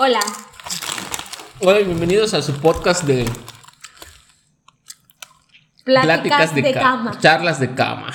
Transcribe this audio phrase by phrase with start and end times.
[0.00, 0.20] Hola.
[1.58, 3.28] Hola y bienvenidos a su podcast de
[5.82, 7.18] Pláticas, de, cama.
[7.18, 8.12] Charlas de cama.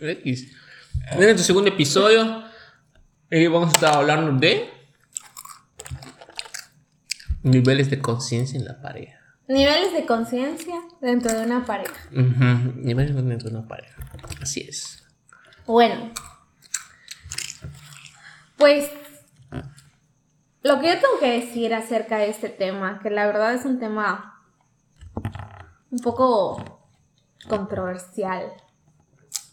[0.00, 0.56] X.
[1.10, 2.42] En nuestro segundo episodio
[3.28, 4.70] eh, vamos a estar hablando de
[7.42, 9.18] niveles de conciencia en la pareja.
[9.46, 12.08] Niveles de conciencia dentro de una pareja.
[12.12, 13.94] Ujú, Niveles dentro de una pareja.
[14.40, 15.06] Así es.
[15.66, 16.14] Bueno.
[18.56, 18.90] Pues
[20.62, 23.78] lo que yo tengo que decir acerca de este tema, que la verdad es un
[23.78, 24.42] tema
[25.90, 26.80] un poco
[27.48, 28.52] controversial,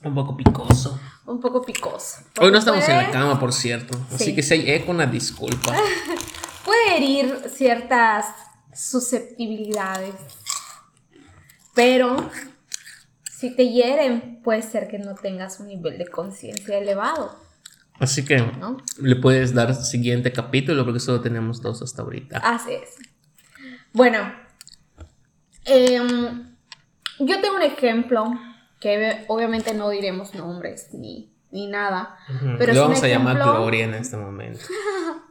[0.03, 0.99] Un poco picoso.
[1.27, 2.21] un poco picoso.
[2.39, 3.97] Hoy no estamos en la cama, por cierto.
[4.13, 4.35] Así Sí.
[4.35, 5.73] que si hay eco, una disculpa.
[6.65, 8.25] puede herir ciertas
[8.73, 10.15] susceptibilidades.
[11.73, 12.29] Pero
[13.31, 17.37] si te hieren, puede ser que no tengas un nivel de conciencia elevado,
[17.99, 18.77] Así que ¿no?
[19.01, 22.37] le puedes dar siguiente capítulo porque solo tenemos dos hasta ahorita.
[22.40, 22.96] Así es.
[23.93, 24.20] Bueno,
[25.65, 26.55] em,
[27.20, 28.26] yo tengo un ejemplo
[28.79, 32.18] que obviamente no diremos nombres ni, ni nada,
[32.57, 34.59] pero es un vamos a llamar ejemplo- Gloria en este momento.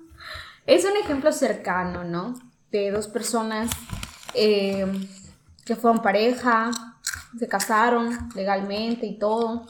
[0.66, 2.32] Es un ejemplo cercano, ¿no?
[2.72, 3.70] De dos personas
[4.32, 4.86] eh,
[5.66, 6.70] que fueron pareja,
[7.38, 9.66] se casaron legalmente y todo.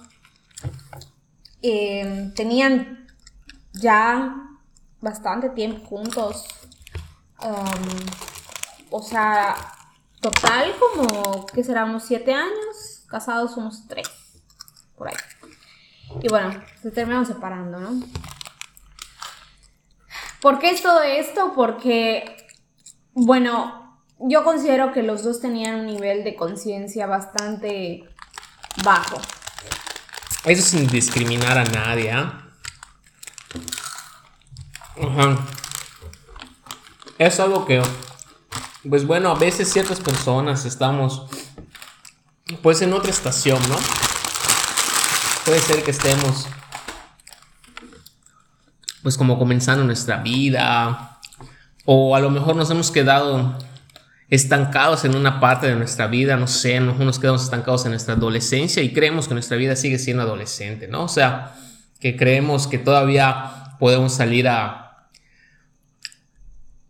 [1.66, 3.06] Eh, tenían
[3.72, 4.36] ya
[5.00, 6.46] bastante tiempo juntos.
[7.42, 9.56] Um, o sea,
[10.20, 11.86] total como, que será?
[11.86, 14.06] Unos siete años, casados unos tres,
[14.94, 15.14] por ahí.
[16.20, 16.50] Y bueno,
[16.82, 18.06] se terminaron separando, ¿no?
[20.42, 21.54] ¿Por qué es todo esto?
[21.56, 22.46] Porque,
[23.14, 28.04] bueno, yo considero que los dos tenían un nivel de conciencia bastante
[28.84, 29.16] bajo.
[30.44, 32.48] Eso sin discriminar a nadie, ¿ah?
[35.02, 35.38] Ajá.
[37.18, 37.82] Es algo que,
[38.88, 41.22] pues bueno, a veces ciertas personas estamos,
[42.62, 43.76] pues en otra estación, ¿no?
[45.46, 46.46] Puede ser que estemos,
[49.02, 51.20] pues como comenzando nuestra vida,
[51.86, 53.56] o a lo mejor nos hemos quedado
[54.30, 58.14] estancados en una parte de nuestra vida, no sé, nos nos quedamos estancados en nuestra
[58.14, 61.04] adolescencia y creemos que nuestra vida sigue siendo adolescente, ¿no?
[61.04, 61.54] O sea,
[62.00, 65.08] que creemos que todavía podemos salir a...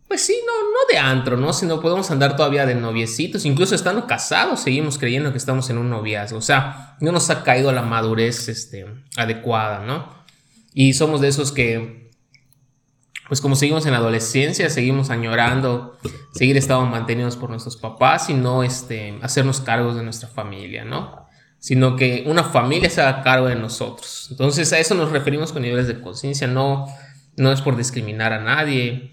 [0.07, 1.51] Pues sí, no, no de antro, ¿no?
[1.51, 5.89] Sino podemos andar todavía de noviecitos, incluso estando casados, seguimos creyendo que estamos en un
[5.89, 8.85] noviazgo, o sea, no nos ha caído la madurez este,
[9.17, 10.13] adecuada, ¿no?
[10.73, 12.04] Y somos de esos que
[13.27, 15.97] pues como seguimos en la adolescencia, seguimos añorando
[16.33, 21.27] seguir estando mantenidos por nuestros papás y no este, hacernos cargos de nuestra familia, ¿no?
[21.59, 24.27] Sino que una familia se haga cargo de nosotros.
[24.29, 26.85] Entonces a eso nos referimos con niveles de conciencia, no,
[27.35, 29.11] no es por discriminar a nadie,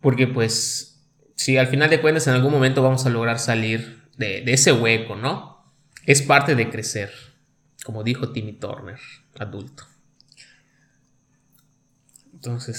[0.00, 1.02] porque pues
[1.34, 4.72] si al final de cuentas en algún momento vamos a lograr salir de, de ese
[4.72, 5.74] hueco, ¿no?
[6.06, 7.10] Es parte de crecer,
[7.84, 8.98] como dijo Timmy Turner,
[9.38, 9.91] adulto.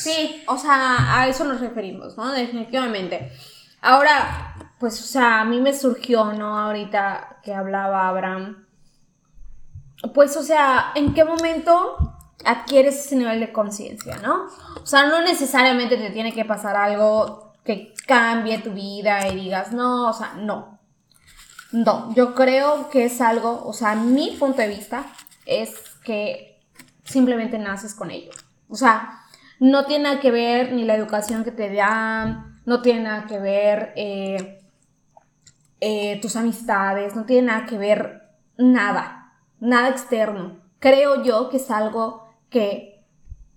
[0.02, 2.32] Sí, o sea, a eso nos referimos, ¿no?
[2.32, 3.32] Definitivamente.
[3.82, 6.58] Ahora, pues, o sea, a mí me surgió, ¿no?
[6.58, 8.68] Ahorita que hablaba Abraham.
[10.14, 11.98] Pues, o sea, ¿en qué momento
[12.46, 14.48] adquieres ese nivel de conciencia, ¿no?
[14.82, 19.72] O sea, no necesariamente te tiene que pasar algo que cambie tu vida y digas,
[19.72, 20.80] no, o sea, no.
[21.72, 25.06] No, yo creo que es algo, o sea, mi punto de vista
[25.46, 25.74] es
[26.04, 26.62] que
[27.04, 28.32] simplemente naces con ello.
[28.70, 29.23] O sea,
[29.64, 33.40] no tiene nada que ver ni la educación que te dan, no tiene nada que
[33.40, 34.60] ver eh,
[35.80, 38.24] eh, tus amistades, no tiene nada que ver
[38.58, 39.32] nada,
[39.62, 40.60] nada externo.
[40.80, 43.06] Creo yo que es algo que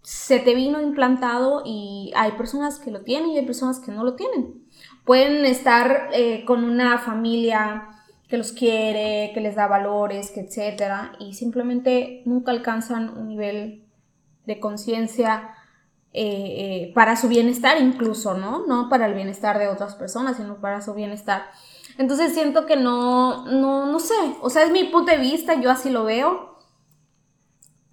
[0.02, 4.04] se te vino implantado y hay personas que lo tienen y hay personas que no
[4.04, 4.64] lo tienen.
[5.04, 7.88] Pueden estar eh, con una familia
[8.28, 13.88] que los quiere, que les da valores, que etcétera, y simplemente nunca alcanzan un nivel
[14.44, 15.55] de conciencia
[16.12, 16.22] eh,
[16.88, 18.66] eh, para su bienestar incluso, ¿no?
[18.66, 21.50] No para el bienestar de otras personas, sino para su bienestar.
[21.98, 25.70] Entonces siento que no, no, no sé, o sea, es mi punto de vista, yo
[25.70, 26.58] así lo veo.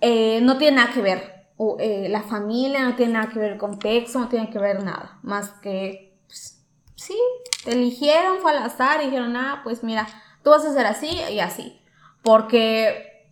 [0.01, 3.57] Eh, no tiene nada que ver o, la familia, no tiene nada que ver el
[3.57, 6.62] contexto, no tiene que ver nada, más que, pues,
[6.95, 7.18] sí,
[7.63, 10.07] te eligieron, fue al azar, dijeron, ah, pues mira,
[10.44, 11.80] tú vas a ser así y así.
[12.21, 13.31] Porque,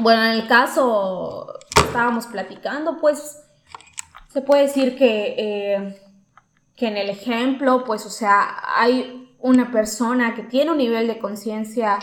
[0.00, 3.42] bueno, en el caso estábamos platicando, pues,
[4.32, 6.00] se puede decir que, eh,
[6.76, 11.18] que en el ejemplo, pues, o sea, hay una persona que tiene un nivel de
[11.18, 11.98] conciencia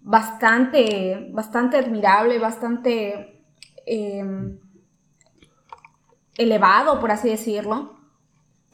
[0.00, 3.42] bastante, bastante admirable, bastante...
[3.86, 4.24] eh,
[6.36, 7.96] elevado, por así decirlo,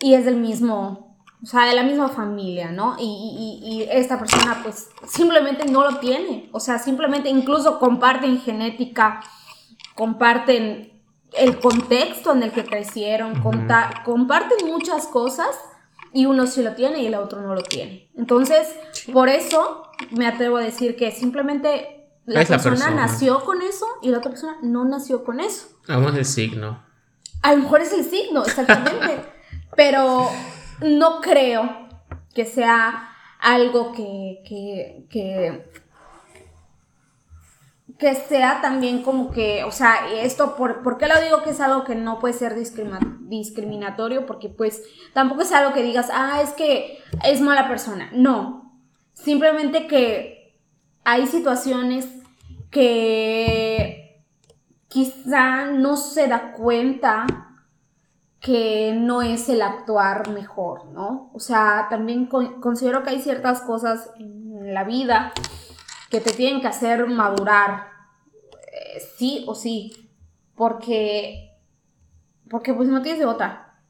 [0.00, 2.96] y es del mismo, o sea, de la misma familia, ¿no?
[2.98, 9.20] Y, y, esta persona pues simplemente no lo tiene, o sea, simplemente incluso comparten genética,
[9.94, 10.91] comparten
[11.36, 15.48] el contexto en el que crecieron, comparten muchas cosas
[16.12, 18.10] y uno sí lo tiene y el otro no lo tiene.
[18.16, 18.68] Entonces,
[19.12, 24.18] por eso me atrevo a decir que simplemente la persona, nació con eso y la
[24.18, 25.68] otra persona no nació con eso.
[25.88, 26.84] Vamos el signo.
[27.42, 29.24] A lo mejor es el signo, exactamente.
[29.76, 30.28] Pero
[30.80, 31.88] no creo
[32.34, 35.72] que sea algo que, que, que,
[38.02, 41.60] que sea también como que, o sea, esto, por, ¿por qué lo digo que es
[41.60, 44.26] algo que no puede ser discriminatorio?
[44.26, 44.82] Porque pues
[45.14, 48.10] tampoco es algo que digas, ah, es que es mala persona.
[48.12, 48.76] No,
[49.12, 50.58] simplemente que
[51.04, 52.08] hay situaciones
[52.72, 54.24] que
[54.88, 57.26] quizá no se da cuenta
[58.40, 61.30] que no es el actuar mejor, ¿no?
[61.34, 65.32] O sea, también considero que hay ciertas cosas en la vida
[66.12, 67.88] que te tienen que hacer madurar,
[68.70, 70.10] eh, sí o sí,
[70.54, 71.58] porque,
[72.50, 73.80] porque pues no tienes de otra.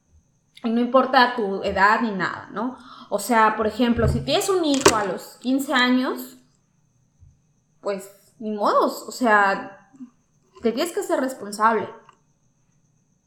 [0.63, 2.79] Y no importa tu edad ni nada, ¿no?
[3.11, 6.39] O sea, por ejemplo, si tienes un hijo a los 15 años,
[7.81, 8.09] pues
[8.39, 9.91] ni modos, o sea,
[10.63, 11.89] te tienes que ser responsable,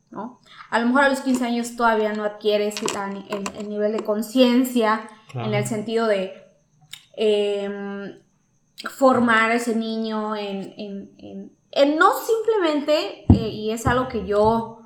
[0.09, 0.39] ¿no?
[0.69, 2.75] A lo mejor a los 15 años todavía no adquieres
[3.57, 6.33] el, nivel de conciencia en el sentido de
[7.17, 8.24] em,
[8.89, 11.11] formar a ese niño en,
[11.97, 14.81] no simplemente, eh, y es algo que yo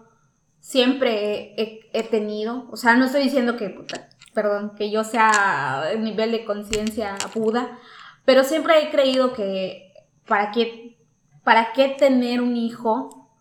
[0.59, 1.53] siempre
[1.93, 3.75] he, tenido, o sea, no estoy diciendo que,
[4.33, 7.79] perdón, que yo sea el nivel de conciencia Buda,
[8.25, 9.93] pero siempre he creído que
[10.27, 10.97] para qué,
[11.43, 13.31] para qué tener un hijo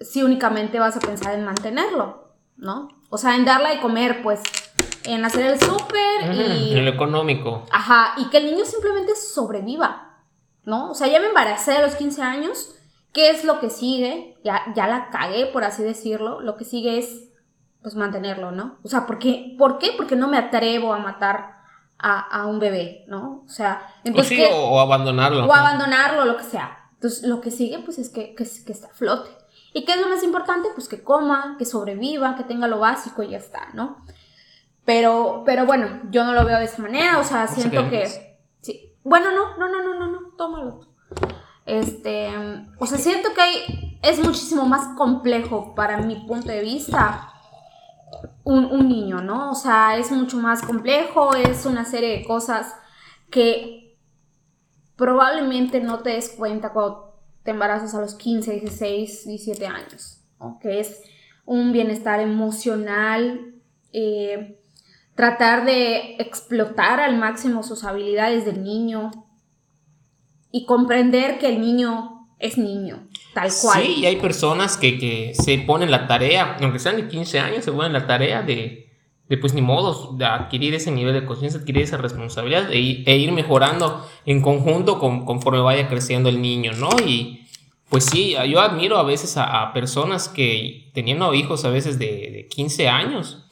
[0.00, 2.88] si únicamente vas a pensar en mantenerlo, ¿no?
[3.10, 4.42] O sea, en darle de comer, pues,
[5.08, 6.76] en hacer el súper y...
[6.76, 7.64] En lo económico.
[7.70, 10.18] Ajá, y que el niño simplemente sobreviva,
[10.64, 10.90] ¿no?
[10.90, 12.74] O sea, ya me embaracé a los 15 años,
[13.12, 14.36] ¿qué es lo que sigue?
[14.44, 17.30] Ya, ya la cagué, por así decirlo, lo que sigue es,
[17.82, 18.78] pues, mantenerlo, ¿no?
[18.82, 19.54] O sea, ¿por qué?
[19.58, 19.92] ¿Por qué?
[19.96, 21.56] Porque no me atrevo a matar
[21.98, 23.42] a, un bebé, ¿no?
[23.44, 24.48] O sea, entonces...
[24.52, 25.46] O, o abandonarlo.
[25.46, 26.90] O abandonarlo, lo que sea.
[26.94, 29.30] Entonces, lo que sigue, pues, es que, que, que está a flote.
[29.72, 30.68] ¿Y qué es lo más importante?
[30.74, 34.04] Pues que coma, que sobreviva, que tenga lo básico y ya está, ¿no?
[34.88, 38.06] Pero, pero bueno, yo no lo veo de esa manera, o sea, siento que...
[38.62, 38.96] Sí.
[39.04, 40.80] Bueno, no, no, no, no, no, no, tómalo.
[41.66, 42.30] Este,
[42.78, 47.34] o sea, siento que hay, es muchísimo más complejo para mi punto de vista
[48.44, 49.50] un, un niño, ¿no?
[49.50, 52.74] O sea, es mucho más complejo, es una serie de cosas
[53.28, 53.98] que
[54.96, 60.24] probablemente no te des cuenta cuando te embarazas a los 15, 16, 17 años,
[60.62, 61.02] que es
[61.44, 63.54] un bienestar emocional,
[63.92, 64.57] eh,
[65.18, 69.10] tratar de explotar al máximo sus habilidades del niño
[70.52, 73.82] y comprender que el niño es niño, tal cual.
[73.82, 77.64] Sí, y hay personas que, que se ponen la tarea, aunque sean de 15 años,
[77.64, 78.92] se ponen la tarea de,
[79.28, 83.16] de pues ni modo, de adquirir ese nivel de conciencia, adquirir esa responsabilidad e, e
[83.16, 86.90] ir mejorando en conjunto con, conforme vaya creciendo el niño, ¿no?
[87.04, 87.40] Y,
[87.88, 92.88] pues sí, yo admiro a veces a, personas que teniendo hijos a veces de, 15
[92.88, 93.46] años,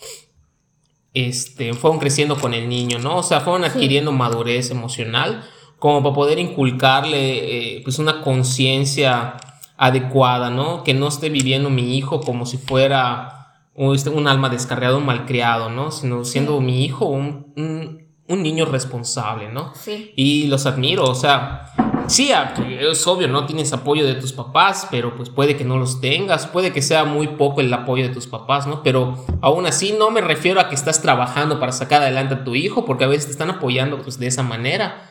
[1.16, 3.16] este, fueron creciendo con el niño, ¿no?
[3.16, 5.42] O sea, fueron adquiriendo madurez emocional
[5.78, 9.38] como para poder inculcarle eh, pues una conciencia
[9.78, 10.85] adecuada, ¿no?
[10.85, 15.70] Que no esté viviendo mi hijo como si fuera este, un, alma descarriado, un malcriado,
[15.70, 15.90] ¿no?
[15.90, 19.73] Sino siendo mi hijo un, un, niño responsable, ¿no?
[19.75, 20.12] Sí.
[20.16, 21.73] Y los admiro, o sea,
[22.08, 26.00] Sí, es obvio, no tienes apoyo de tus papás, pero pues puede que no los
[26.00, 28.82] tengas, puede que sea muy poco el apoyo de tus papás, ¿no?
[28.82, 32.54] Pero aún así no me refiero a que estás trabajando para sacar adelante a tu
[32.54, 35.08] hijo, porque a veces te están apoyando pues de esa manera,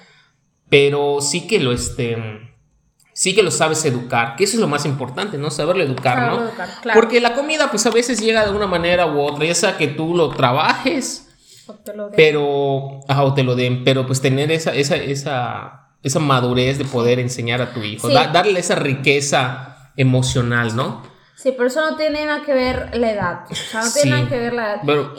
[0.70, 2.18] pero sí que lo este
[3.14, 5.50] sí que lo sabes educar, que eso es lo más importante, ¿no?
[5.50, 6.50] Saberlo educar, ¿no?
[6.94, 9.88] Porque la comida pues a veces llega de una manera u otra, ya sea que
[9.88, 11.30] tú lo trabajes,
[11.68, 12.14] o te lo den.
[12.16, 17.20] pero, o te lo den, pero pues tener esa, esa, esa esa madurez de poder
[17.20, 21.02] enseñar a tu hijo, darle esa riqueza emocional, ¿no?
[21.36, 23.40] Sí, pero eso no tiene nada que ver la edad.
[23.50, 24.82] O sea, no tiene nada que ver la edad.
[24.86, 25.16] Pero,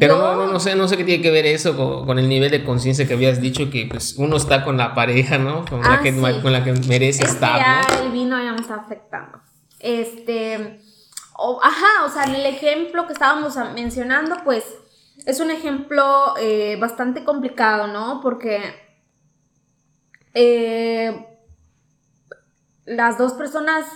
[0.00, 2.64] pero no, no, sé, no sé qué tiene que ver eso con, el nivel de
[2.64, 5.66] conciencia que habías dicho que pues uno está con la pareja, ¿no?
[5.66, 7.58] Con, la, ah, que, con la que merece estar.
[7.58, 9.40] ya el vino ya me está afectando.
[9.78, 10.80] Este.
[11.62, 14.64] ajá, o sea, en el ejemplo que estábamos mencionando, pues
[15.26, 18.20] es un ejemplo eh, bastante complicado, ¿no?
[18.22, 18.89] Porque
[20.34, 21.26] eh,
[22.84, 23.86] las dos personas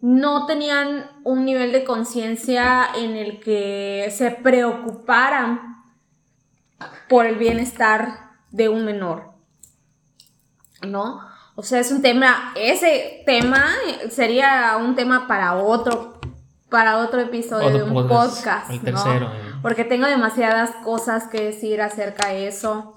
[0.00, 5.82] no tenían un nivel de conciencia en el que se preocuparan
[7.08, 9.32] por el bienestar de un menor.
[10.86, 11.20] ¿No?
[11.54, 13.64] O sea, es un tema, ese tema
[14.10, 16.18] sería un tema para otro,
[16.68, 19.54] para otro episodio de un podcast, el tercero, eh.
[19.62, 22.94] Porque tengo demasiadas cosas que decir acerca de eso,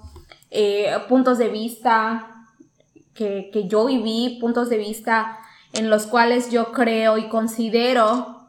[0.50, 2.37] eh, puntos de vista
[3.18, 5.40] que, yo viví, puntos de vista
[5.72, 8.46] en los cuales yo creo y considero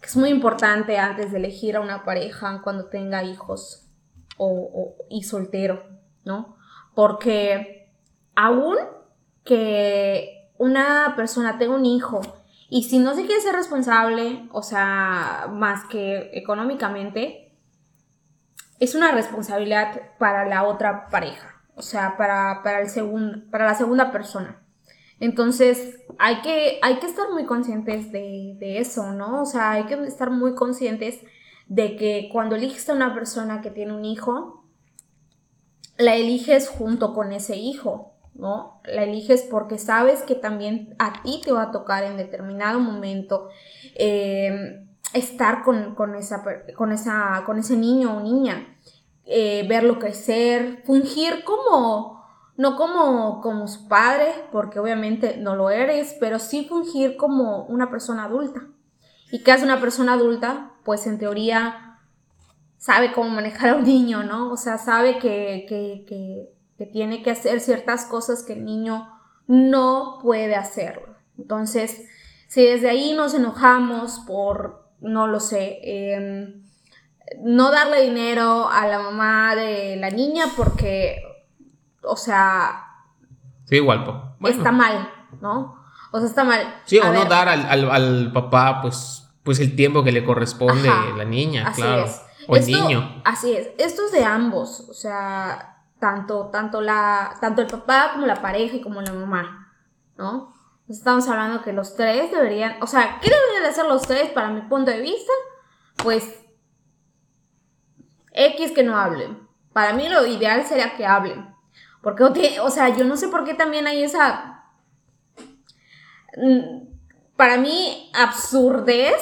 [0.00, 3.88] que es muy importante antes de elegir a una pareja cuando tenga hijos
[4.36, 5.84] o, y soltero,
[6.24, 6.56] ¿no?
[6.94, 7.92] Porque
[8.34, 8.76] aún
[9.44, 12.20] que una persona tenga un hijo
[12.68, 17.56] y si no se quiere ser responsable, o sea, más que económicamente,
[18.80, 24.10] es una responsabilidad para la otra pareja, o sea, para, para, el para la segunda
[24.10, 24.62] persona.
[25.20, 29.42] Entonces, hay que, hay que estar muy conscientes de, eso, ¿no?
[29.42, 31.20] O sea, hay que estar muy conscientes
[31.68, 34.64] de que cuando eliges a una persona que tiene un hijo,
[35.98, 38.80] la eliges junto con ese hijo, ¿no?
[38.84, 43.48] La eliges porque sabes que también a ti te va a tocar en determinado momento
[43.94, 48.76] eh, estar con, esa, con, esa, con ese niño o niña,
[49.26, 52.16] eh, verlo crecer, fungir como
[52.56, 57.90] no como, como su padre, porque obviamente no lo eres, pero sí fungir como una
[57.90, 58.66] persona adulta.
[59.30, 60.72] ¿Y qué hace una persona adulta?
[60.84, 61.98] Pues en teoría
[62.78, 64.50] sabe cómo manejar a un niño, ¿no?
[64.50, 66.52] O sea, sabe que, que,
[66.92, 69.08] tiene que hacer ciertas cosas que el niño
[69.46, 71.02] no puede hacer.
[71.38, 72.06] Entonces,
[72.48, 76.65] si desde ahí nos enojamos por, no lo sé, em,
[77.40, 81.22] no darle dinero a la mamá de la niña porque
[82.06, 82.84] o sea...
[83.64, 84.04] Sí, igual,
[84.44, 85.84] Está mal, ¿no?
[86.12, 86.82] O sea, está mal.
[86.84, 91.24] Sí, o no dar al, papá, pues, pues el tiempo que le corresponde a la
[91.24, 92.06] niña, claro.
[92.46, 93.22] O el niño.
[93.24, 93.70] Así es.
[93.76, 94.86] Esto es de ambos.
[94.88, 99.72] O sea, tanto, tanto, la, tanto el papá como la pareja y como la mamá,
[100.16, 100.54] ¿no?
[100.88, 104.50] estamos hablando que los tres deberían, o sea, ¿qué deberían de hacer los tres para
[104.50, 105.32] mi punto de vista?
[105.96, 106.45] Pues
[108.36, 109.38] X que no hablen.
[109.72, 111.54] Para mí lo ideal sería que hablen.
[112.02, 112.22] Porque,
[112.60, 114.64] o sea, yo no sé por qué también hay esa,
[116.36, 116.86] mm,
[117.36, 119.16] para mí, absurdez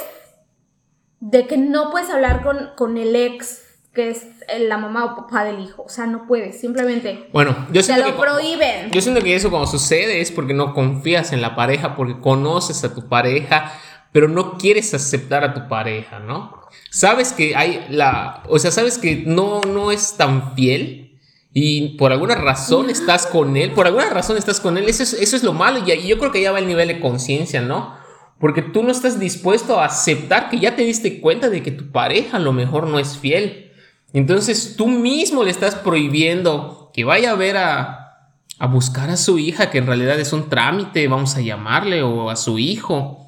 [1.20, 4.26] de que no puedes hablar con, con el ex que es
[4.58, 5.84] la mamá o papá del hijo.
[5.84, 7.28] O sea, no puedes, simplemente.
[7.32, 8.90] Bueno, yo siento lo prohíben.
[8.90, 12.82] Yo siento que eso cuando sucede es porque no confías en la pareja, porque conoces
[12.82, 13.72] a tu pareja,
[14.14, 16.60] pero no quieres aceptar a tu pareja, ¿no?
[16.88, 18.44] Sabes que hay la.
[18.48, 21.18] O sea, sabes que no, no es tan fiel
[21.52, 25.14] y por alguna razón estás con él, por alguna razón estás con él, eso es,
[25.14, 27.96] eso es lo malo y, yo creo que ya va el nivel de conciencia, ¿no?
[28.38, 31.90] Porque tú no estás dispuesto a aceptar que ya te diste cuenta de que tu
[31.90, 33.72] pareja a lo mejor no es fiel.
[34.12, 38.28] Entonces tú mismo le estás prohibiendo que vaya a ver a,
[38.60, 42.30] a buscar a su hija, que en realidad es un trámite, vamos a llamarle, o
[42.30, 43.23] a su hijo,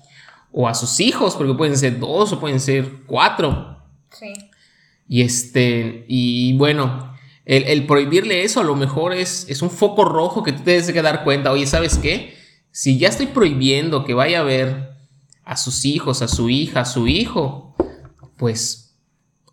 [0.59, 3.77] o a sus hijos, porque pueden ser dos o pueden ser cuatro.
[4.11, 4.33] Sí.
[5.07, 10.43] Y este, y bueno, el, prohibirle eso a lo mejor es, es un foco rojo
[10.43, 11.53] que tú te debes que dar cuenta.
[11.53, 12.35] Oye, ¿sabes qué?
[12.71, 14.95] Si ya estoy prohibiendo que vaya a ver
[15.45, 17.77] a sus hijos, a su hija, a su hijo,
[18.39, 18.97] pues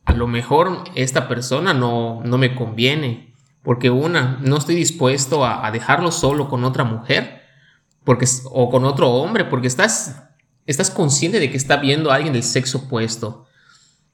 [0.06, 3.34] a lo mejor esta persona no, no me conviene.
[3.62, 7.42] Porque una, no estoy dispuesto a, dejarlo solo con otra mujer
[8.06, 10.30] porque, o con otro hombre, porque estás,
[10.66, 13.48] estás consciente de que está viendo a alguien del sexo opuesto.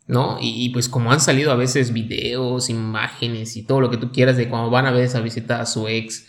[0.10, 0.40] ¿no?
[0.42, 4.38] Y, pues como han salido a veces videos, imágenes y todo lo que tú quieras
[4.38, 6.26] de cuando van a veces a visitar a su ex,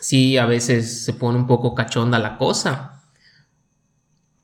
[0.00, 3.02] sí, a veces se pone un poco cachonda la cosa.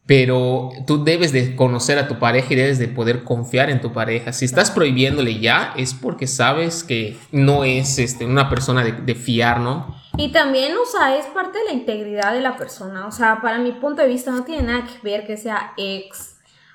[0.06, 3.92] Pero tú debes de conocer a tu pareja y debes de poder confiar en tu
[3.92, 4.32] pareja.
[4.32, 9.14] Si estás prohibiéndole ya, es porque sabes que no es este, una persona de, de
[9.14, 10.01] fiar, ¿no?
[10.16, 13.06] Y también, o sea, es parte de la integridad de la persona.
[13.06, 16.32] O sea, para mi punto de vista no tiene nada que ver que sea ex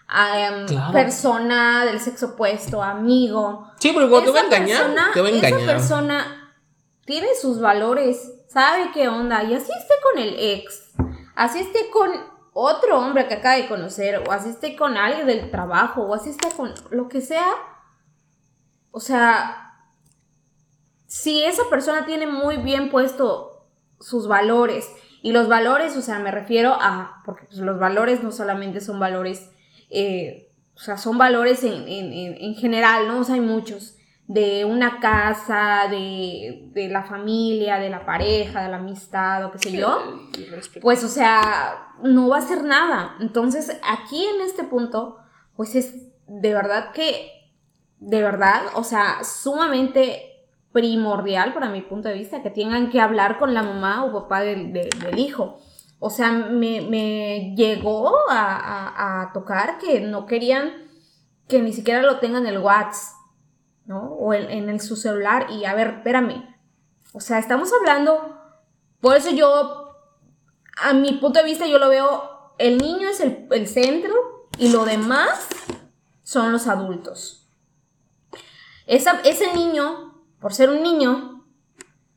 [0.10, 3.70] Em, persona del sexo opuesto, amigo.
[3.78, 5.60] Sí, pero te va a engañar, te va a engañar.
[5.60, 6.56] Esa persona
[7.06, 10.94] tiene sus valores, sabe qué onda, y así esté con el ex,
[11.36, 12.10] así esté con
[12.54, 16.30] otro hombre que acaba de conocer, o así esté con alguien del trabajo, o así
[16.30, 17.52] esté con lo que sea.
[18.92, 19.67] O sea,
[21.22, 23.68] si esa persona tiene muy bien puesto
[24.00, 24.90] sus valores,
[25.24, 29.00] y los valores, o sea, me refiero a, porque pues, los valores no solamente son
[29.00, 29.50] valores
[29.90, 30.48] eh,
[30.78, 33.20] o sea, son valores en, general, ¿no?
[33.20, 33.96] O sea, hay muchos.
[34.28, 39.58] de una casa, de, de, la familia, de la pareja, de la amistad o qué
[39.58, 40.20] sé yo,
[40.82, 43.16] pues o sea, no va a ser nada.
[43.22, 45.18] Entonces, aquí en este punto,
[45.56, 45.94] pues es
[46.28, 47.32] de verdad que,
[48.00, 50.27] de verdad, o sea, sumamente
[50.78, 54.42] primordial para mi punto de vista que tengan que hablar con la mamá o papá
[54.42, 55.60] del, del hijo.
[55.98, 60.72] O sea, me, me llegó a, a, tocar que no querían
[61.48, 63.16] que ni siquiera lo tengan en el WhatsApp,
[63.86, 64.04] ¿no?
[64.04, 65.48] O en, en el, su celular.
[65.50, 66.46] Y a ver, espérame.
[67.12, 68.38] O sea, estamos hablando.
[69.02, 69.96] Por eso yo,
[70.80, 72.54] a mi punto de vista, yo lo veo.
[72.60, 74.14] El niño es el, el centro
[74.60, 75.48] y lo demás
[76.22, 77.50] son los adultos.
[78.86, 80.07] Ese niño
[80.40, 81.46] por ser un niño,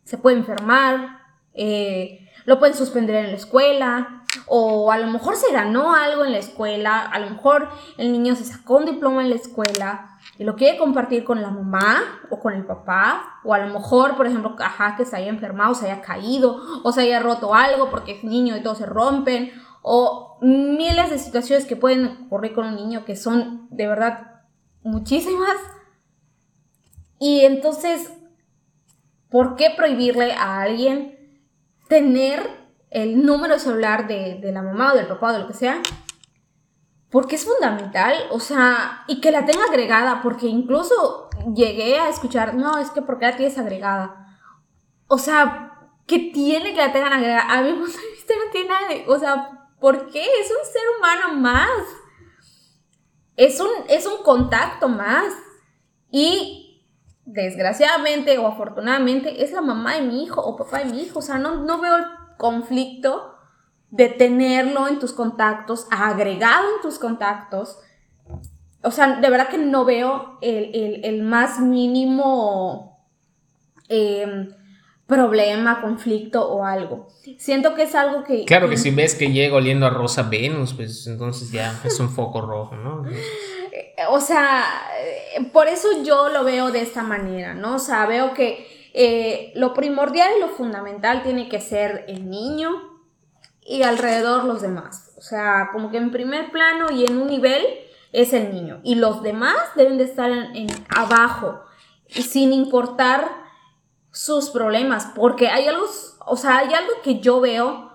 [0.05, 1.21] se puede enfermar,
[1.55, 6.33] eh, lo pueden suspender en la escuela, o a lo mejor se ganó algo en
[6.33, 10.45] la escuela, a lo mejor el niño se sacó un diploma en la escuela y
[10.45, 14.27] lo quiere compartir con la mamá o con el papá, o a lo mejor, por
[14.27, 18.13] ejemplo, ajá, que se haya enfermado, se haya caído, o se haya roto algo porque
[18.13, 22.77] es niño y todos se rompen, o miles de situaciones que pueden ocurrir con un
[22.77, 24.43] niño que son de verdad
[24.83, 25.57] muchísimas
[27.21, 28.11] y entonces,
[29.29, 31.39] ¿por qué prohibirle a alguien
[31.87, 32.41] tener
[32.89, 35.83] el número celular de, la mamá o del papá o de lo que sea?
[37.11, 42.55] Porque es fundamental, o sea, y que la tenga agregada, porque incluso llegué a escuchar,
[42.55, 44.39] no, es que porque la tienes agregada.
[45.07, 47.53] O sea, que tiene que la tengan agregada.
[47.53, 50.23] A mi punto de vista no tiene o sea, ¿por qué?
[50.23, 51.83] Es un ser humano más.
[53.37, 55.35] Es un, es un contacto más.
[56.11, 56.70] Y
[57.33, 61.21] desgraciadamente o afortunadamente, es la mamá de mi hijo o papá de mi hijo.
[61.21, 62.05] O sea, no, no veo el
[62.37, 63.35] conflicto
[63.91, 67.79] de tenerlo en tus contactos, agregado en tus contactos.
[68.83, 73.07] O sea, de verdad que no veo el, más mínimo
[73.89, 74.55] em,
[75.07, 77.09] problema, conflicto o algo.
[77.39, 78.45] Siento que es algo que...
[78.45, 82.09] Claro que si ves que llega oliendo a Rosa Venus, pues entonces ya es un
[82.09, 83.05] foco rojo, ¿no?
[84.09, 84.65] o sea,
[85.53, 87.77] por eso yo lo veo de esta manera, ¿no?
[87.77, 92.71] O sea, veo que eh, lo primordial y lo fundamental tiene que ser el niño
[93.63, 95.13] y alrededor los demás.
[95.17, 97.65] O sea, como que en primer plano y en un nivel
[98.13, 98.81] es el niño.
[98.83, 101.63] Y los demás deben de estar en, abajo,
[102.09, 103.31] sin importar
[104.11, 105.85] sus problemas, porque hay algo,
[106.27, 107.93] o sea, hay algo que yo veo,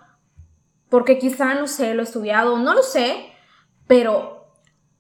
[0.90, 3.34] porque quizá no sé, lo he estudiado, no lo sé,
[3.86, 4.54] pero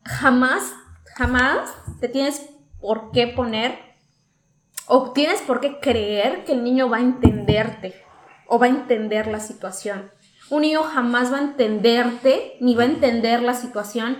[0.03, 0.73] jamás
[1.15, 1.69] Jamás
[2.01, 2.49] te tienes
[2.81, 3.79] por qué poner
[4.85, 7.95] o tienes por qué creer que el niño va a entenderte
[8.47, 10.11] o va a entender la situación.
[10.49, 14.17] Un niño jamás va a entenderte ni va a entender la situación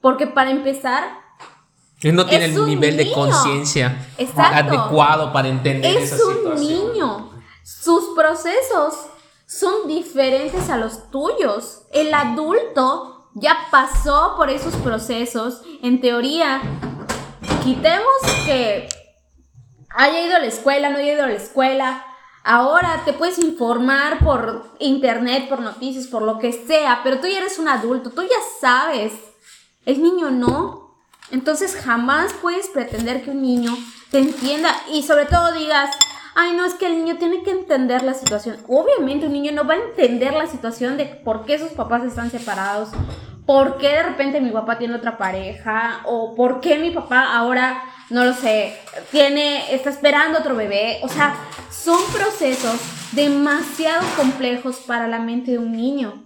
[0.00, 1.04] porque para empezar...
[2.02, 3.96] Él no tiene el nivel de conciencia
[4.36, 6.54] adecuado para entender es esa situación.
[6.54, 7.30] Es un niño.
[7.62, 9.06] Sus procesos
[9.46, 11.82] son diferentes a los tuyos.
[11.92, 15.62] El adulto ya pasó por esos procesos.
[15.82, 16.60] En teoría,
[17.62, 18.12] quitemos
[18.44, 18.88] que
[19.90, 22.04] haya ido a la escuela, no haya ido a la escuela.
[22.44, 27.38] Ahora te puedes informar por internet, por noticias, por lo que sea, pero tú ya
[27.38, 28.28] eres un adulto, tú ya
[28.60, 29.12] sabes.
[29.86, 30.96] El niño no.
[31.30, 33.76] Entonces jamás puedes pretender que un niño
[34.10, 35.90] te entienda y sobre todo digas,
[36.34, 38.58] ay, no, es que el niño tiene que entender la situación.
[38.68, 42.30] Obviamente un niño no va a entender la situación de por qué sus papás están
[42.30, 42.90] separados,
[43.46, 47.82] por qué de repente mi papá tiene otra pareja, o por qué mi papá ahora,
[48.10, 48.76] no lo sé,
[49.10, 51.00] tiene, está esperando otro bebé.
[51.02, 51.34] O sea,
[51.70, 52.80] son procesos
[53.12, 56.24] demasiado complejos para la mente de un niño.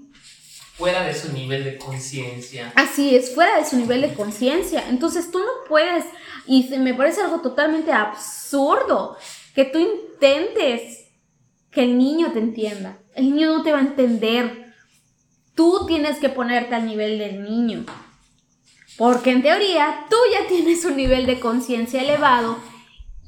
[0.76, 2.70] Fuera de su nivel de conciencia.
[2.74, 4.84] Así es, fuera de su nivel de conciencia.
[4.90, 6.04] Entonces tú no puedes,
[6.46, 9.16] y me parece algo totalmente absurdo
[9.56, 11.08] que tú intentes
[11.70, 12.98] que el niño te entienda.
[13.14, 14.74] El niño no te va a entender.
[15.54, 17.86] Tú tienes que ponerte al nivel del niño.
[18.98, 22.58] Porque en teoría tú ya tienes un nivel de conciencia elevado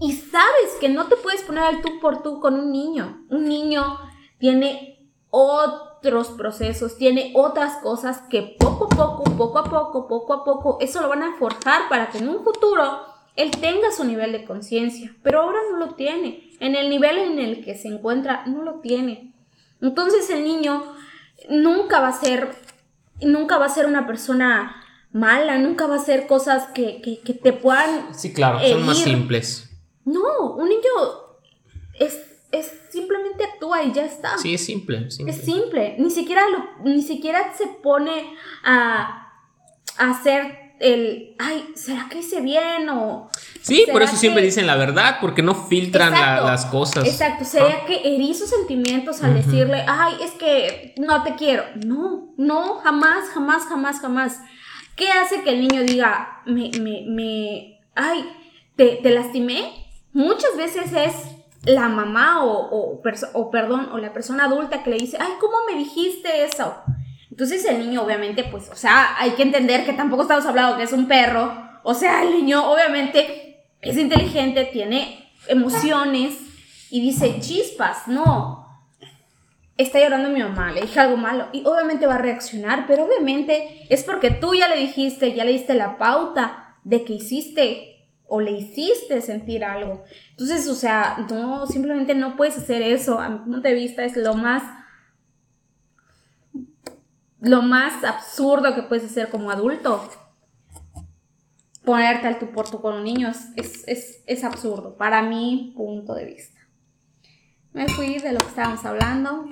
[0.00, 3.24] y sabes que no te puedes poner al tú por tú con un niño.
[3.30, 3.98] Un niño
[4.38, 10.44] tiene otros procesos, tiene otras cosas que poco a poco, poco a poco, poco a
[10.44, 13.07] poco, eso lo van a forjar para que en un futuro
[13.38, 16.50] él tenga su nivel de conciencia, pero ahora no lo tiene.
[16.58, 19.32] En el nivel en el que se encuentra, no lo tiene.
[19.80, 20.82] Entonces el niño
[21.48, 22.50] nunca va a ser,
[23.22, 27.00] nunca va a ser una persona mala, nunca va a hacer cosas que,
[27.40, 28.12] te puedan...
[28.12, 29.70] Sí, claro, son más simples.
[30.04, 30.90] No, un niño
[31.94, 32.18] es,
[32.90, 34.36] simplemente actúa y ya está.
[34.38, 35.94] Sí, es simple, Es simple.
[36.00, 36.42] Ni siquiera,
[36.82, 39.30] ni siquiera se pone a,
[39.96, 43.28] a hacer el, ay, ¿será que hice bien o...
[43.62, 47.06] Sí, por ¿será eso siempre dicen la verdad, porque no filtran la- las cosas.
[47.06, 47.86] Exacto, sería Ah.
[47.86, 51.64] que herí sus sentimientos al decirle, ay, es que no te quiero.
[51.84, 54.40] No, no, jamás, jamás, jamás, jamás.
[54.96, 58.24] ¿Qué hace que el niño diga, me, me, me, ay,
[58.76, 59.72] te, te lastimé?
[60.12, 61.14] Muchas veces es
[61.64, 63.02] la mamá o, o,
[63.34, 66.74] o, perdón, o la persona adulta que le dice, ay, ¿cómo me dijiste eso?
[67.38, 70.82] Entonces el niño obviamente, pues, o sea, hay que entender que tampoco estamos hablando que
[70.82, 71.56] es un perro.
[71.84, 76.34] O sea, el niño obviamente es inteligente, tiene emociones
[76.90, 78.66] y dice, chispas, no.
[79.76, 83.86] Está llorando mi mamá, le dije algo malo y obviamente va a reaccionar, pero obviamente
[83.88, 88.40] es porque tú ya le dijiste, ya le diste la pauta de que hiciste o
[88.40, 90.02] le hiciste sentir algo.
[90.30, 93.20] Entonces, o sea, no, simplemente no puedes hacer eso.
[93.20, 94.64] A mi punto de vista es lo más
[97.40, 100.08] lo más absurdo que puedes hacer como adulto.
[101.84, 106.14] Ponerte al tú por tú con un niño es, es, es, absurdo, para mi punto
[106.14, 106.58] de vista.
[107.72, 109.46] Me fui de lo que estábamos hablando,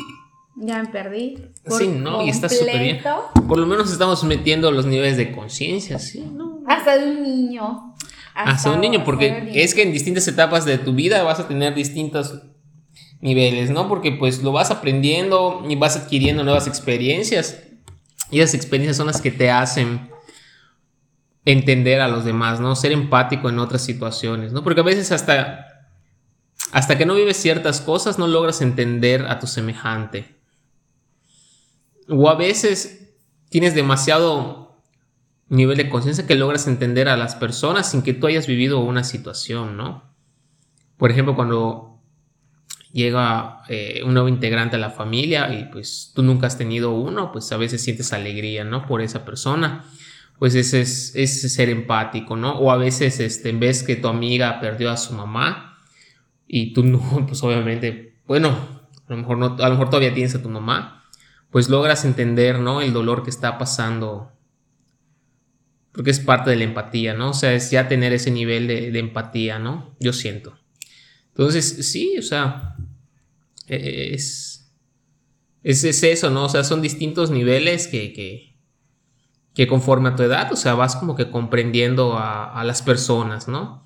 [0.56, 1.38] ya me perdí.
[1.64, 3.00] por Sí, no, y está súper bien.
[3.48, 6.60] Por lo menos estamos metiendo los niveles de conciencia, sí, ¿no?
[6.66, 7.94] Hasta de un niño.
[8.34, 9.60] Hasta un niño, hasta porque un niño.
[9.60, 12.42] es que en distintas etapas de tu vida vas a tener distintos
[13.22, 13.88] niveles, ¿no?
[13.88, 17.62] Porque pues lo vas aprendiendo y vas adquiriendo nuevas experiencias.
[18.30, 20.10] Y esas experiencias son las que te hacen
[21.44, 22.74] entender a los demás, ¿no?
[22.74, 24.64] Ser empático en otras situaciones, ¿no?
[24.64, 25.88] Porque a veces hasta,
[26.72, 30.36] hasta que no vives ciertas cosas no logras entender a tu semejante.
[32.08, 33.14] O a veces
[33.48, 34.82] tienes demasiado
[35.48, 39.04] nivel de conciencia que logras entender a las personas sin que tú hayas vivido una
[39.04, 40.02] situación, ¿no?
[40.96, 41.95] Por ejemplo, cuando
[42.96, 47.30] llega eh, un nuevo integrante a la familia y pues tú nunca has tenido uno,
[47.30, 48.86] pues a veces sientes alegría, ¿no?
[48.86, 49.84] Por esa persona.
[50.38, 52.58] Pues ese es, ese es ser empático, ¿no?
[52.58, 55.78] O a veces este, ves que tu amiga perdió a su mamá
[56.48, 60.34] y tú no, pues obviamente, bueno, a lo mejor, no, a lo mejor todavía tienes
[60.34, 61.04] a tu mamá,
[61.50, 62.80] pues logras entender, ¿no?
[62.80, 64.32] El dolor que está pasando
[65.92, 67.30] porque es parte de la empatía, ¿no?
[67.30, 69.94] O sea, es ya tener ese nivel de, de empatía, ¿no?
[70.00, 70.58] Yo siento.
[71.36, 72.75] Entonces, sí, o sea,
[73.68, 74.72] es,
[75.62, 76.44] es, es eso, ¿no?
[76.44, 78.56] O sea, son distintos niveles que, que,
[79.56, 83.84] que conforme a tu edad, o sea, vas como que comprendiendo a, las personas, ¿no?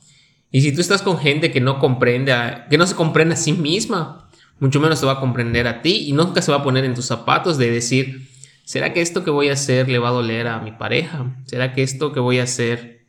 [0.50, 2.34] Y si tú estás con gente que no comprende,
[2.68, 6.08] que no se comprende a sí misma, mucho menos te va a comprender a ti
[6.08, 8.28] y nunca se va a poner en tus zapatos de decir,
[8.64, 11.36] ¿será que esto que voy a hacer le va a doler a mi pareja?
[11.46, 13.06] ¿Será que esto que voy a hacer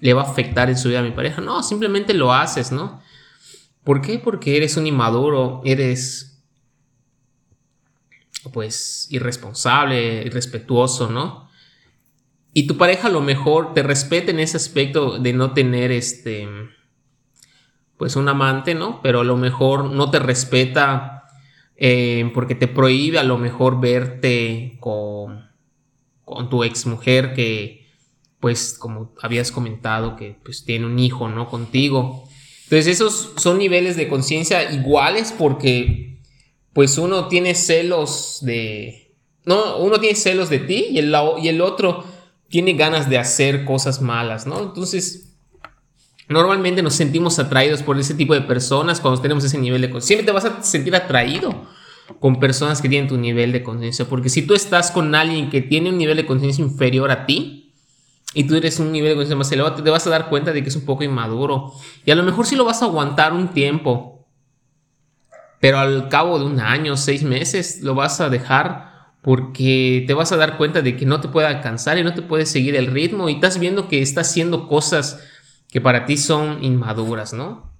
[0.00, 1.40] le va a afectar en su vida a mi pareja?
[1.40, 3.00] No, simplemente lo haces, ¿no?
[3.84, 4.18] ¿Por qué?
[4.18, 6.28] Porque eres un inmaduro, eres
[8.52, 11.48] pues irresponsable, irrespetuoso, ¿no?
[12.52, 16.48] Y tu pareja a lo mejor te respeta en ese aspecto de no tener este
[17.96, 19.00] pues un amante, ¿no?
[19.00, 21.22] Pero a lo mejor no te respeta
[21.76, 25.50] eh, porque te prohíbe a lo mejor verte con,
[26.24, 27.86] con tu exmujer que,
[28.40, 31.48] pues, como habías comentado, que pues tiene un hijo, ¿no?
[31.48, 32.28] Contigo.
[32.72, 36.22] Entonces esos son niveles de conciencia iguales porque,
[36.72, 39.14] pues, uno tiene celos de...
[39.44, 42.02] No, uno tiene celos de ti y el, y el otro
[42.48, 44.58] tiene ganas de hacer cosas malas, ¿no?
[44.58, 45.28] Entonces...
[46.28, 50.16] Normalmente nos sentimos atraídos por ese tipo de personas cuando tenemos ese nivel de conciencia.
[50.16, 51.66] Siempre te vas a sentir atraído
[52.20, 54.06] con personas que tienen tu nivel de conciencia.
[54.06, 57.61] Porque si tú estás con alguien que tiene un nivel de conciencia inferior a ti
[58.34, 60.62] y tú eres un nivel de conciencia más elevado, te vas a dar cuenta de
[60.62, 61.72] que es un poco inmaduro.
[62.04, 64.26] Y a lo mejor sí lo vas a aguantar un tiempo.
[65.60, 68.90] Pero al cabo de un año, seis meses, lo vas a dejar
[69.20, 72.22] porque te vas a dar cuenta de que no te puede alcanzar y no te
[72.22, 75.20] puede seguir el ritmo y estás viendo que está haciendo cosas
[75.70, 77.70] que para ti son inmaduras, ¿no?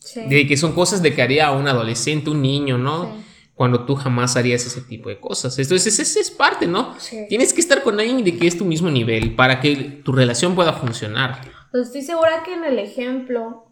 [0.00, 0.20] Sí.
[0.28, 3.04] De que son cosas de que haría un adolescente, un niño, ¿no?
[3.04, 3.24] Sí.
[3.62, 5.56] Cuando tú jamás harías ese tipo de cosas.
[5.56, 6.98] Entonces, esa es parte, ¿no?
[6.98, 7.26] Sí.
[7.28, 10.56] Tienes que estar con alguien de que es tu mismo nivel para que tu relación
[10.56, 11.40] pueda funcionar.
[11.70, 13.66] Pues estoy segura que en el ejemplo,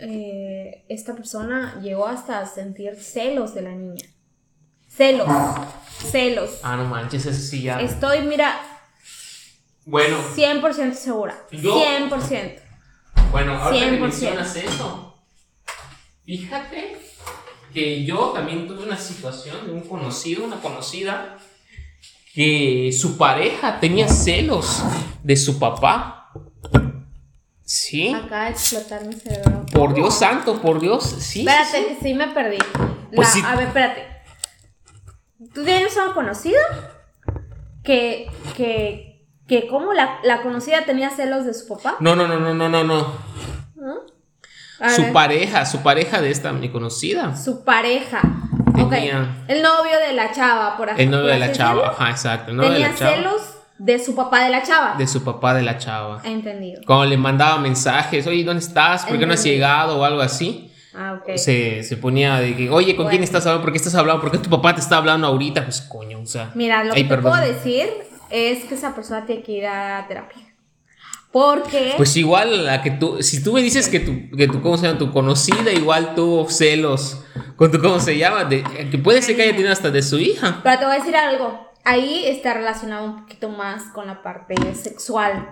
[0.00, 4.04] eh, esta persona llegó hasta a sentir celos de la niña.
[4.88, 5.28] Celos.
[6.10, 6.58] Celos.
[6.64, 7.80] Ah, no manches, eso sí ya.
[7.80, 8.60] Estoy, mira,
[9.84, 11.38] Bueno, 100% segura.
[11.52, 12.60] Yo- 100%.
[13.30, 14.00] bueno, ahorita que 100%.
[14.00, 15.22] mencionas eso,
[16.24, 16.96] fíjate
[17.72, 21.38] que yo también tuve una situación de un conocido, una conocida,
[22.34, 24.82] que su pareja tenía celos
[25.22, 26.30] de su papá.
[27.62, 28.14] Sí.
[28.14, 29.66] Acaba de explotar mi cerebro.
[29.72, 31.40] Por Dios santo, por Dios, sí.
[31.40, 31.94] Espérate, sí, sí.
[31.96, 32.58] que sí me perdí.
[33.14, 33.42] Pues La- sí.
[33.44, 34.06] A ver, espérate.
[35.54, 36.58] ¿Tú tienes una conocida
[37.82, 39.08] que, que
[39.48, 41.96] que como la, la conocida tenía celos de su papá.
[42.00, 43.14] No, no, no, no, no, no, no.
[44.80, 47.36] A Su ver, pareja, su pareja de esta mi conocida.
[47.36, 48.20] su pareja.
[48.90, 49.44] Tenía-.
[49.48, 52.50] El novio de la chava, por así El novio de la chava, ajá, exacto.
[52.52, 53.10] El novio de Tenía la chava.
[53.16, 53.42] celos
[53.78, 54.94] de su papá de la chava.
[54.96, 56.20] De su papá de la chava.
[56.24, 56.80] Entendido.
[56.86, 59.04] Cuando le mandaba mensajes, oye, ¿dónde estás?
[59.04, 59.98] ¿Por qué no has llegado?
[59.98, 60.72] O algo así.
[60.94, 61.36] Ah, ok.
[61.36, 63.62] Se, se ponía de que, oye, ¿con quién estás hablando?
[63.62, 64.20] ¿Por qué estás hablando?
[64.22, 65.64] ¿Por qué tu papá te está hablando ahorita?
[65.64, 66.50] Pues coño, o sea.
[66.54, 67.88] Mira, lo ay, que te puedo decir
[68.30, 70.42] es que esa persona tiene que ir a terapia.
[71.30, 74.78] Porque Pues igual la que tú, si tú me dices que tu, que tu, ¿cómo
[74.78, 74.98] se llama?
[74.98, 77.22] Tu conocida igual tuvo celos
[77.56, 78.44] con tu, ¿cómo se llama?
[78.44, 80.60] De, que puede ser que haya tenido hasta de su hija.
[80.62, 81.68] Pero te voy a decir algo.
[81.84, 85.50] Ahí está relacionado un poquito más con la parte sexual.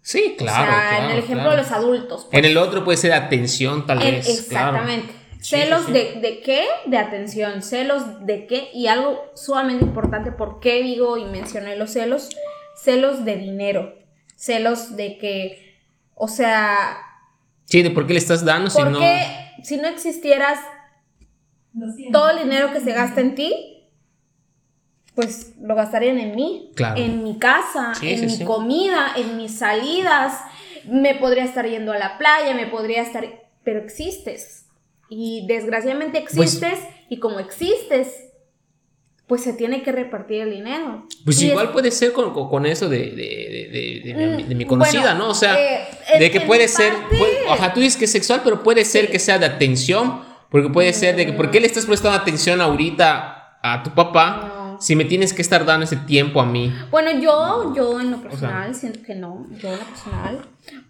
[0.00, 0.62] Sí, claro.
[0.62, 1.50] o sea, claro, en el ejemplo claro.
[1.50, 2.28] de los adultos.
[2.32, 4.26] En el otro puede ser atención, tal vez.
[4.26, 5.08] exactamente.
[5.08, 5.18] claro.
[5.40, 5.92] Celos sí, sí.
[5.92, 6.66] De, de qué?
[6.86, 7.62] De atención.
[7.62, 8.70] Celos de qué?
[8.72, 12.30] Y algo sumamente importante, ¿por qué digo y mencioné los celos?
[12.74, 13.94] Celos de dinero.
[14.38, 15.76] Celos de que,
[16.14, 16.96] o sea,
[17.64, 19.00] Sí, de por qué le estás dando si ¿por no.
[19.00, 19.26] qué
[19.64, 20.60] si no existieras
[22.12, 23.84] todo el dinero que se gasta en ti,
[25.16, 27.00] pues lo gastarían en mí, Claro.
[27.00, 28.44] en mi casa, Sí, en sí, mi sí.
[28.44, 30.40] comida, en mis salidas.
[30.86, 33.24] Me podría estar yendo a la playa, me podría estar,
[33.64, 34.66] pero existes.
[35.10, 38.27] Y desgraciadamente Pues- existes y como existes,
[39.28, 41.06] pues se tiene que repartir el dinero.
[41.24, 44.68] Pues Y igual es- puede ser con, con- eso de, de, de- de- mi, Mm,
[44.68, 45.28] conocida, bueno, ¿no?
[45.30, 45.86] O sea, eh,
[46.18, 49.18] de que puede ser, puede- ajá, tú dices que es sexual, pero puede ser que
[49.18, 53.58] sea de atención, porque puede ser de que, ¿por qué le estás prestando atención ahorita
[53.62, 54.57] a tu papá No.
[54.80, 56.72] Si me tienes que estar dando ese tiempo a mí?
[56.90, 60.38] Bueno, yo, yo en lo personal siento que no, yo en lo personal,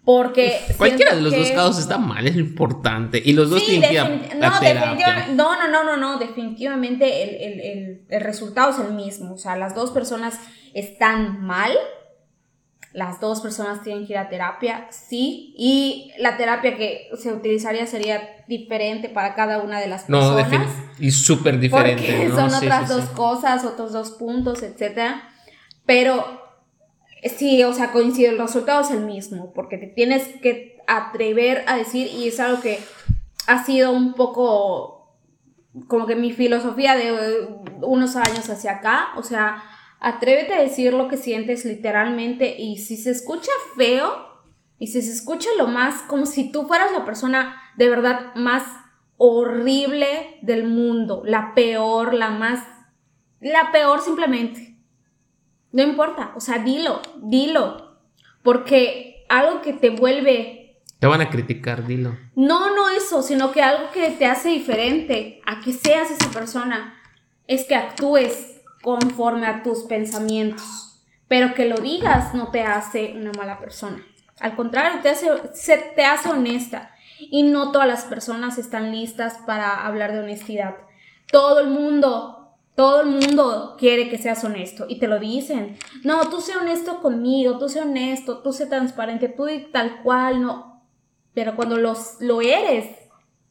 [0.03, 3.21] porque Cualquiera de los dos casos está mal, es lo importante.
[3.23, 5.27] Y los dos Sí, tienen que ir a, defini- a no, terapia.
[5.33, 9.33] no, no, no, no, no, definitivamente el, el- el- el resultado es el mismo.
[9.33, 10.39] O sea, las dos personas
[10.73, 11.71] están mal.
[12.91, 15.53] Las dos personas tienen que ir a terapia, sí.
[15.57, 20.51] Y la terapia que se utilizaría sería diferente para cada una de las No, personas.
[20.51, 22.01] defin- y súper diferente.
[22.01, 22.35] Porque ¿no?
[22.35, 23.15] son Sí, otras sí, dos sí.
[23.15, 25.29] cosas, otros dos puntos, etcétera.
[25.85, 26.25] Pero
[27.37, 31.75] sí, o sea, coincide, el resultado es el mismo, porque te tienes que atrever a
[31.75, 32.79] decir, y es algo que
[33.45, 35.15] ha sido un poco
[35.87, 37.47] como que mi filosofía de eh,
[37.83, 39.61] unos años hacia acá, o sea,
[39.99, 44.27] atrévete a decir lo que sientes literalmente y si se escucha feo
[44.77, 48.63] y si se escucha lo más como si tú fueras la persona de verdad más
[49.17, 52.65] horrible del mundo, la peor, la más,
[53.41, 54.77] la peor simplemente.
[55.71, 57.99] No importa, o sea, dilo, dilo,
[58.41, 62.17] porque algo que te vuelve Te van a criticar, dilo.
[62.35, 66.95] no, no eso, sino que algo que te hace diferente a que seas esa persona
[67.45, 71.03] es que actúes conforme a tus pensamientos.
[71.27, 74.03] Pero que lo digas no te hace una mala persona.
[74.39, 76.91] Al contrario, te hace, se- te hace honesta.
[77.19, 80.75] Y no todas las personas están listas para hablar de honestidad.
[81.31, 85.77] Todo el mundo, todo el mundo quiere que seas honesto y te lo dicen.
[86.03, 90.81] No, tú sé honesto conmigo, tú sé honesto, tú sé transparente, tú tal cual, no.
[91.33, 92.87] Pero cuando los, lo eres,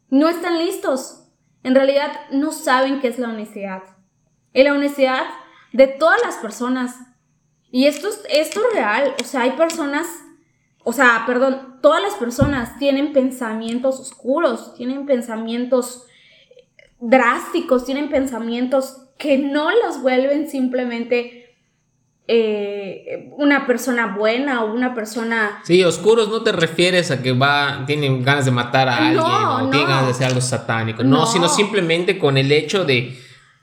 [0.08, 1.26] no están listos.
[1.62, 3.82] En realidad no saben qué es la honestidad.
[4.58, 5.22] Y la honestidad
[5.72, 6.96] de todas las personas.
[7.70, 9.14] Y esto es, esto es real.
[9.22, 10.06] O sea, hay personas,
[10.82, 16.06] o sea, perdón, todas las personas tienen pensamientos oscuros, tienen pensamientos
[16.98, 21.56] drásticos, tienen pensamientos que no los vuelven simplemente
[22.26, 27.84] eh, una persona buena o una persona Sí, oscuros no te refieres a que va,
[27.86, 29.70] tienen ganas de matar a alguien No, o no.
[29.70, 31.04] tienen ganas de hacer algo satánico.
[31.04, 31.26] No, No.
[31.26, 33.16] sino simplemente con el hecho de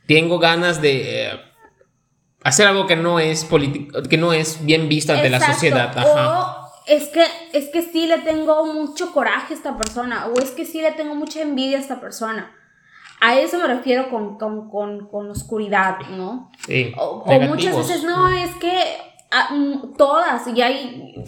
[0.07, 1.41] tengo ganas de eh,
[2.43, 5.97] hacer algo que no es político, que no es bien visto ante la sociedad.
[5.97, 6.61] Ajá.
[6.61, 10.27] O es que, es que sí le tengo mucho coraje a esta persona.
[10.27, 12.55] O es que sí le tengo mucha envidia a esta persona.
[13.21, 16.51] A eso me refiero con, con, con, con oscuridad, ¿no?
[16.67, 18.77] Sí, O, o muchas veces no, es que
[19.31, 21.23] ah, mm, todas, y hay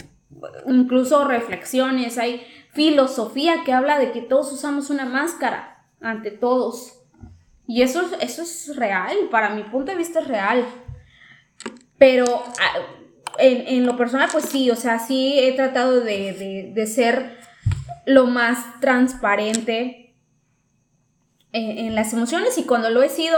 [0.67, 6.96] incluso reflexiones, hay filosofía que habla de que todos usamos una máscara ante todos.
[7.67, 10.65] Y eso, es- eso es real, para mi punto de vista es real.
[11.97, 12.79] Pero ah,
[13.39, 17.37] en, en lo personal, pues sí, o sea, sí he tratado de, de- de ser
[18.05, 20.15] lo más transparente
[21.51, 23.37] en, en las emociones y cuando lo he sido,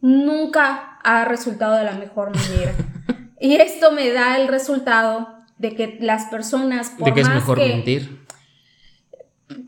[0.00, 2.72] nunca ha resultado de la mejor manera.
[3.40, 7.36] y esto me da el resultado de que las personas, por de que es más
[7.36, 8.26] mejor que mentir.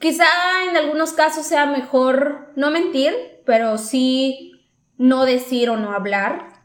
[0.00, 0.24] quizá
[0.70, 3.14] en algunos casos sea mejor no mentir,
[3.44, 4.52] pero sí
[4.98, 6.62] no decir o no hablar.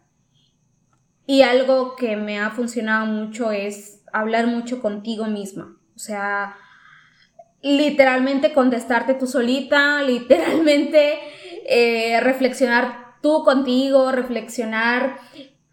[1.26, 5.78] Y algo que me ha funcionado mucho es hablar mucho contigo misma.
[5.96, 6.56] O sea,
[7.62, 11.20] literalmente contestarte tú solita, literalmente
[11.66, 15.18] eh, reflexionar tú contigo, reflexionar,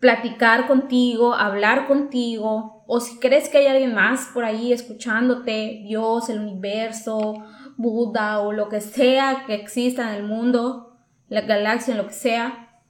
[0.00, 6.28] platicar contigo, hablar contigo, o si crees que hay alguien más por ahí escuchándote, Dios,
[6.28, 7.34] el universo,
[7.76, 10.93] Buda o lo que sea que exista en el mundo,
[11.28, 12.80] la galaxia, lo que sea,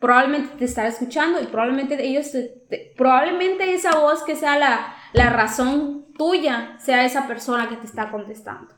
[0.00, 2.30] probablemente te estará escuchando y probablemente ellos,
[2.96, 8.10] probablemente esa voz que sea la, la razón tuya, sea esa persona que te está
[8.10, 8.74] contestando.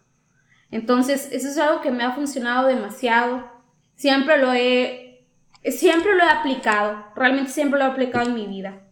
[0.70, 3.50] Entonces, eso es algo que me ha funcionado demasiado.
[3.94, 5.26] Siempre lo he,
[5.64, 8.82] siempre lo he aplicado, realmente siempre lo he aplicado en mi vida.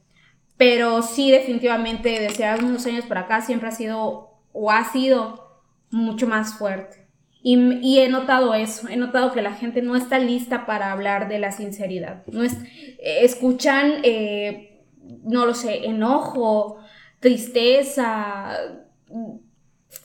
[0.56, 5.62] Pero sí, definitivamente, desde hace unos años para acá siempre ha sido o ha sido
[5.90, 7.05] mucho más fuerte.
[7.48, 11.38] Y, he notado eso, he notado que la gente no está lista para hablar de
[11.38, 12.24] la sinceridad.
[12.26, 12.56] No es,
[12.98, 14.84] escuchan, eh,
[15.22, 16.78] no lo sé, enojo,
[17.20, 18.50] tristeza,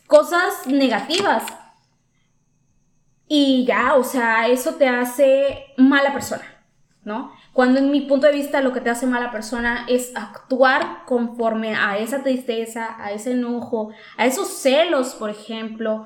[0.06, 1.44] cosas negativas.
[3.28, 6.46] Y ya, o sea, eso te hace mala persona,
[7.04, 7.32] ¿no?
[7.54, 11.76] Cuando en mi punto de vista lo que te hace mala persona es actuar conforme
[11.76, 16.06] a esa tristeza, a ese enojo, a esos celos, por ejemplo.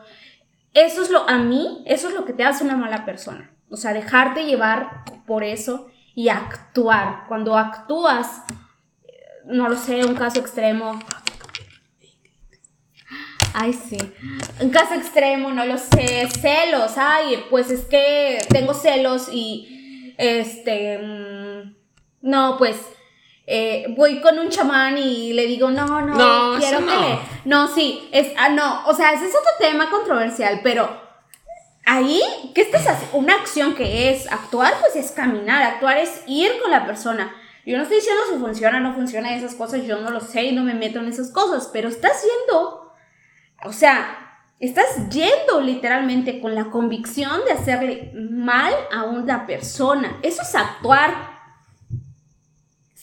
[0.76, 3.50] Eso es lo, a mí, eso es lo que te hace una mala persona.
[3.70, 7.24] O sea, dejarte llevar por eso y actuar.
[7.30, 8.44] Cuando actúas,
[9.46, 11.00] no lo sé, un caso extremo.
[13.54, 13.98] Ay, sí.
[14.60, 16.28] Un caso extremo, no lo sé.
[16.30, 16.98] Celos.
[16.98, 21.76] Ay, pues es que tengo celos y este, mm,
[22.22, 22.76] no, pues
[23.48, 27.20] eh, voy con un chamán y le digo, no, no, quiero que no.
[27.46, 30.90] No, sí, es, ah, no, o sea, ese es otro tema controversial, pero
[31.86, 32.22] ahí,
[32.54, 33.18] ¿qué estás haciendo?
[33.18, 37.36] Una acción que es actuar, pues es caminar, actuar es ir con la persona.
[37.66, 40.44] Yo no estoy diciendo si funciona o no funciona esas cosas, yo no lo sé
[40.44, 42.92] y no me meto en esas cosas, pero estás yendo,
[43.64, 44.26] o sea,
[44.60, 50.18] Estás yendo literalmente con la convicción de hacerle mal a una persona.
[50.24, 51.35] Eso es actuar.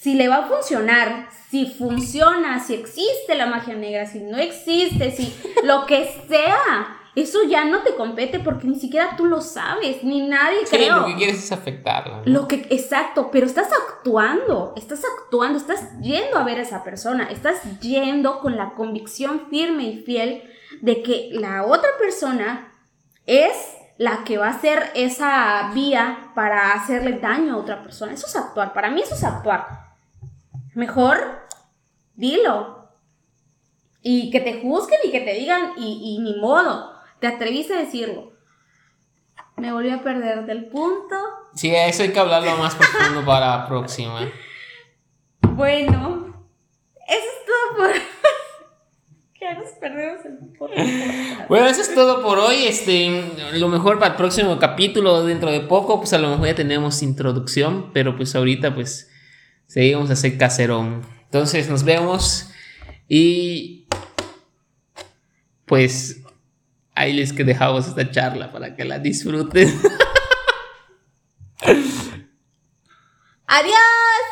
[0.03, 5.13] Si le va a funcionar, si funciona, si existe la magia negra, si no existe,
[5.13, 10.03] si lo que sea, eso ya no te compete porque ni siquiera tú lo sabes,
[10.03, 12.23] ni nadie sí, lo que quieres es afectarlo.
[12.25, 17.29] Lo que, exacto, pero estás actuando, estás actuando, estás yendo a ver a esa persona,
[17.31, 20.43] estás yendo con la convicción firme y fiel
[20.81, 22.73] de que la otra persona
[23.27, 28.15] es la que va a ser esa vía para hacerle daño a otra persona.
[28.15, 28.73] Eso es actuar.
[28.73, 29.82] Para mí eso es actuar.
[30.75, 31.49] Mejor
[32.15, 32.89] dilo.
[34.03, 38.33] Y que te juzguen y que te digan, y, ni modo, te atreviste a decirlo.
[39.57, 41.17] Me volví a perder del punto.
[41.55, 44.29] Sí, eso hay que hablarlo más profundo para la próxima.
[45.55, 46.49] Bueno,
[47.07, 47.93] eso es todo por
[51.49, 52.65] bueno, eso es todo por hoy.
[52.67, 56.55] Este, lo mejor para el próximo capítulo, dentro de poco, pues a lo mejor ya
[56.55, 59.11] tenemos introducción, pero pues ahorita pues
[59.73, 61.01] seguimos a hacer caserón.
[61.25, 62.51] Entonces nos vemos
[63.09, 63.87] y
[65.65, 66.21] pues
[66.95, 69.73] ahí les que dejamos esta charla para que la disfruten.
[73.47, 74.23] Adiós.